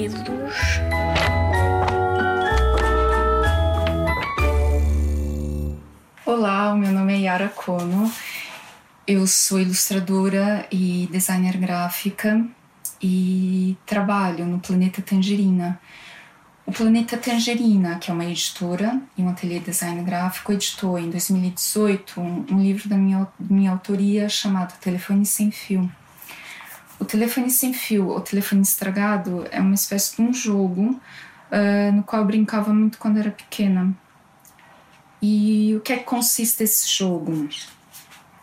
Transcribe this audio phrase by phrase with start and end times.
[0.00, 0.18] medos.
[6.24, 8.10] Olá, meu nome é Yara Kono.
[9.06, 12.46] Eu sou ilustradora e designer gráfica
[13.02, 15.78] e trabalho no Planeta Tangerina.
[16.64, 21.10] O Planeta Tangerina, que é uma editora e um ateliê de design gráfico, editou em
[21.10, 25.90] 2018 um, um livro da minha, minha autoria chamado Telefone Sem Fio.
[27.00, 31.00] O Telefone Sem Fio, ou Telefone Estragado, é uma espécie de um jogo
[31.50, 33.96] uh, no qual eu brincava muito quando era pequena.
[35.22, 37.48] E o que é que consiste esse jogo?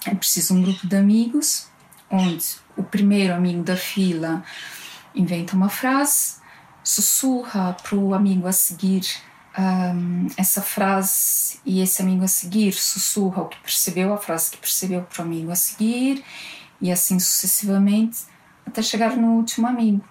[0.07, 1.67] É preciso um grupo de amigos,
[2.09, 2.45] onde
[2.75, 4.43] o primeiro amigo da fila
[5.13, 6.37] inventa uma frase,
[6.83, 9.05] sussurra para o amigo a seguir
[9.57, 14.57] um, essa frase e esse amigo a seguir sussurra o que percebeu, a frase que
[14.57, 16.23] percebeu para o amigo a seguir
[16.81, 18.19] e assim sucessivamente
[18.67, 20.03] até chegar no último amigo.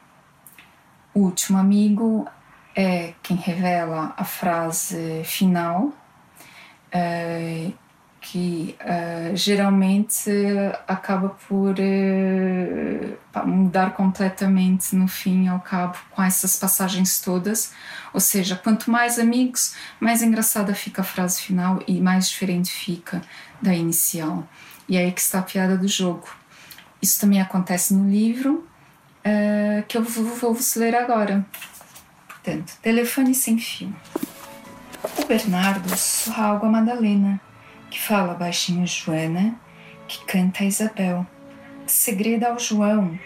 [1.15, 2.27] O último amigo
[2.75, 5.93] é quem revela a frase final,
[6.93, 7.75] uh,
[8.21, 10.31] que uh, geralmente
[10.89, 17.73] acaba por uh, mudar completamente no fim ao cabo com essas passagens todas.
[18.13, 23.23] Ou seja, quanto mais amigos, mais engraçada fica a frase final e mais diferente fica
[23.63, 24.47] da inicial.
[24.89, 26.27] E é aí que está a piada do jogo.
[27.01, 28.67] Isso também acontece no livro
[29.25, 31.47] uh, que eu vou, vou vos ler agora.
[32.29, 33.95] Portanto, telefone sem fio.
[35.19, 37.41] O Bernardo sussurra algo a Madalena
[37.91, 39.59] que fala baixinho Joana,
[40.07, 41.27] que canta a Isabel,
[41.87, 43.19] que segreda ao João,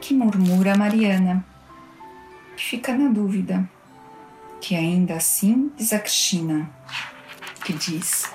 [0.00, 1.44] que murmura a Mariana,
[2.56, 3.68] que fica na dúvida,
[4.60, 6.68] que ainda assim diz a Cristina,
[7.64, 8.30] que diz: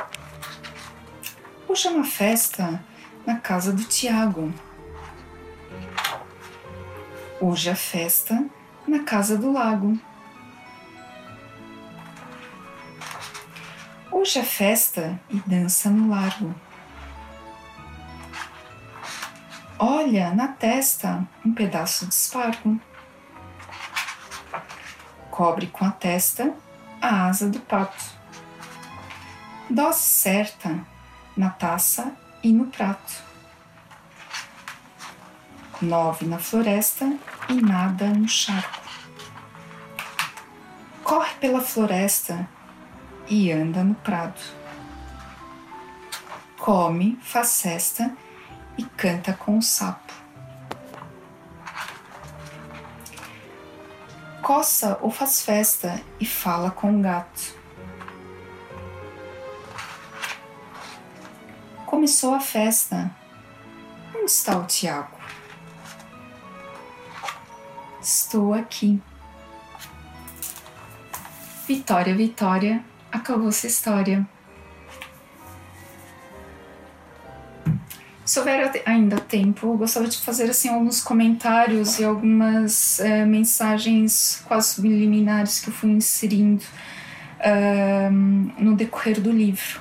[1.67, 2.83] Hoje é uma festa
[3.25, 4.53] na casa do Tiago.
[7.45, 8.49] Hoje é festa
[8.87, 9.99] na casa do lago.
[14.09, 16.55] Hoje é festa e dança no largo.
[19.77, 22.79] Olha na testa um pedaço de espargo.
[25.29, 26.55] Cobre com a testa
[27.01, 28.05] a asa do pato.
[29.69, 30.79] Dose certa
[31.35, 33.21] na taça e no prato.
[35.81, 37.13] Nove na floresta
[37.49, 38.81] e nada no charco.
[41.03, 42.47] Corre pela floresta
[43.27, 44.41] e anda no prado.
[46.57, 48.15] Come, faz cesta
[48.77, 50.13] e canta com o sapo.
[54.41, 57.55] Coça ou faz festa e fala com o gato.
[61.85, 63.09] Começou a festa.
[64.15, 65.12] Onde está o Tiago?
[68.03, 69.01] Estou aqui.
[71.65, 74.27] Vitória, Vitória, acabou essa história.
[78.25, 84.43] Se houver ainda tempo, eu gostaria de fazer assim alguns comentários e algumas é, mensagens
[84.45, 86.63] quase subliminares que eu fui inserindo
[87.39, 88.11] uh,
[88.61, 89.79] no decorrer do livro.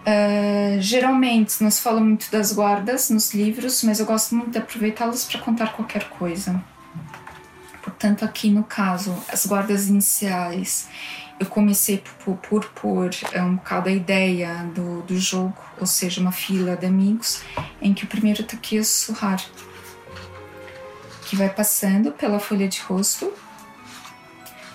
[0.00, 4.58] Uh, geralmente não se fala muito das guardas nos livros, mas eu gosto muito de
[4.58, 6.64] aproveitá-las para contar qualquer coisa.
[7.98, 10.86] Portanto, aqui no caso, as guardas iniciais
[11.40, 16.20] eu comecei por, por pôr é, um bocado a ideia do, do jogo, ou seja,
[16.20, 17.42] uma fila de amigos,
[17.80, 19.42] em que o primeiro está aqui a sussurrar,
[21.26, 23.32] que vai passando pela folha de rosto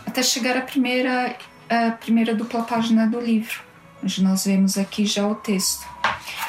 [0.05, 1.35] até chegar à primeira,
[1.69, 3.61] a primeira dupla página do livro,
[4.03, 5.87] onde nós vemos aqui já o texto.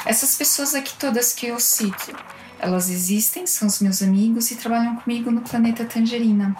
[0.05, 2.17] Essas pessoas aqui todas que eu cito,
[2.63, 6.57] elas existem, são os meus amigos e trabalham comigo no planeta Tangerina.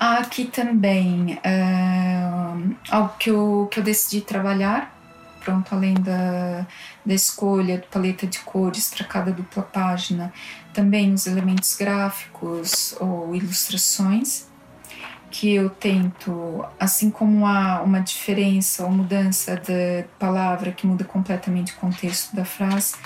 [0.00, 4.94] Há aqui também uh, algo que eu, que eu decidi trabalhar,
[5.40, 6.66] pronto, além da,
[7.04, 10.32] da escolha de paleta de cores para cada dupla página,
[10.72, 14.46] também os elementos gráficos ou ilustrações,
[15.30, 21.72] que eu tento, assim como há uma diferença ou mudança de palavra que muda completamente
[21.72, 22.96] o contexto da frase,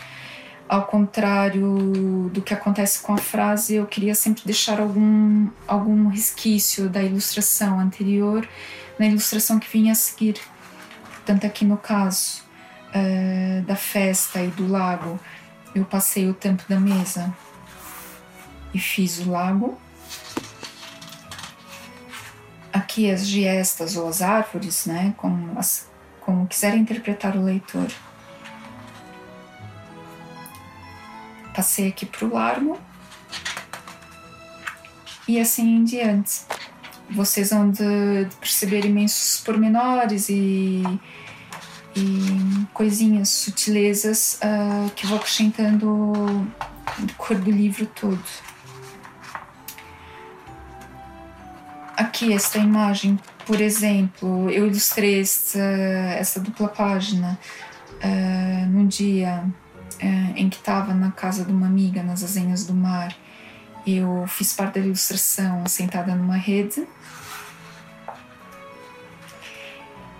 [0.71, 6.89] ao contrário do que acontece com a frase, eu queria sempre deixar algum, algum resquício
[6.89, 8.49] da ilustração anterior
[8.97, 10.39] na ilustração que vinha a seguir.
[11.03, 12.43] Portanto, aqui no caso
[12.95, 15.19] uh, da festa e do lago,
[15.75, 17.35] eu passei o tempo da mesa
[18.73, 19.77] e fiz o lago.
[22.73, 25.91] Aqui as giestas ou as árvores, né, como, as,
[26.21, 27.89] como quiser interpretar o leitor.
[31.55, 32.79] Passei aqui para o largo.
[35.27, 36.41] e assim em diante.
[37.11, 40.83] Vocês vão de, de perceber imensos pormenores e,
[41.97, 48.23] e coisinhas, sutilezas uh, que vou acrescentando no cor do livro todo.
[51.97, 57.39] Aqui, esta imagem, por exemplo, eu ilustrei esta, essa dupla página
[57.97, 59.45] uh, num dia
[60.03, 63.15] uh, em que estava na casa de uma amiga, nas Azenhas do Mar.
[63.87, 66.87] Eu fiz parte da ilustração sentada numa rede.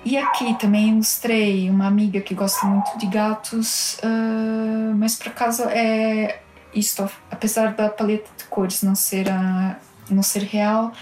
[0.05, 5.65] E aqui também ilustrei uma amiga que gosta muito de gatos, uh, mas por acaso
[5.65, 6.41] é
[6.75, 9.77] isto, apesar da paleta de cores não ser, a,
[10.09, 10.93] não ser real,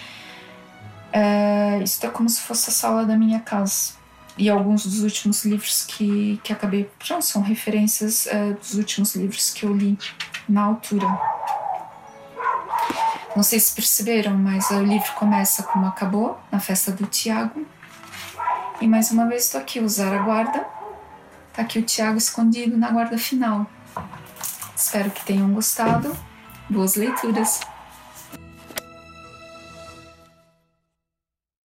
[1.13, 3.98] é, isso é como se fosse a sala da minha casa.
[4.39, 6.89] E alguns dos últimos livros que, que acabei.
[7.03, 9.99] Já são referências é, dos últimos livros que eu li
[10.49, 11.07] na altura.
[13.35, 17.67] Não sei se perceberam, mas o livro começa como acabou, na festa do Tiago.
[18.81, 20.65] E mais uma vez estou aqui, usar a guarda.
[21.53, 23.67] Tá aqui o Tiago escondido na guarda final.
[24.75, 26.17] Espero que tenham gostado.
[26.71, 27.61] Boas leituras!